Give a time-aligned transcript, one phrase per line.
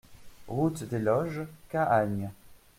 [0.47, 2.31] Route des Loges, Cahagnes